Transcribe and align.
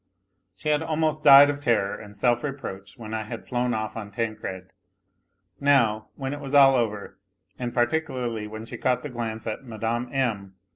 She 0.55 0.69
had 0.69 0.81
almost 0.81 1.23
died 1.23 1.51
of 1.51 1.59
terror 1.59 1.93
and 1.95 2.17
self 2.17 2.43
reproach 2.43 2.97
when 2.97 3.13
I 3.13 3.21
had 3.21 3.45
flown 3.47 3.71
off 3.75 3.95
on 3.95 4.09
Tancred; 4.09 4.71
now, 5.59 6.07
when 6.15 6.33
it 6.33 6.39
was 6.39 6.55
all 6.55 6.73
over, 6.73 7.19
and 7.59 7.71
particularly 7.71 8.47
when 8.47 8.65
she 8.65 8.77
caught 8.79 9.03
iho 9.05 9.13
glance 9.13 9.45
at 9.45 9.63
Mme. 9.63 10.11
M. 10.11 10.55